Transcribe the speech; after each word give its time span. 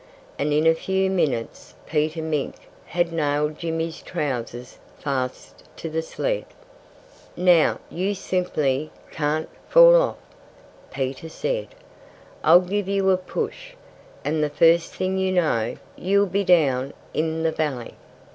And 0.39 0.51
in 0.51 0.65
a 0.65 0.73
few 0.73 1.11
minutes 1.11 1.75
Peter 1.85 2.23
Mink 2.23 2.55
had 2.87 3.13
nailed 3.13 3.59
Jimmy's 3.59 4.01
trousers 4.01 4.79
fast 4.97 5.63
to 5.77 5.91
the 5.91 6.01
sled. 6.01 6.45
"Now 7.37 7.77
you 7.91 8.15
simply 8.15 8.89
can't 9.11 9.47
fall 9.69 9.93
off," 10.01 10.17
Peter 10.91 11.29
said. 11.29 11.67
"I'll 12.43 12.61
give 12.61 12.87
you 12.87 13.11
a 13.11 13.15
push; 13.17 13.73
and 14.25 14.43
the 14.43 14.49
first 14.49 14.95
thing 14.95 15.19
you 15.19 15.31
know, 15.33 15.77
you'll 15.95 16.25
be 16.25 16.43
down 16.45 16.93
in 17.13 17.43
the 17.43 17.51
valley." 17.51 17.93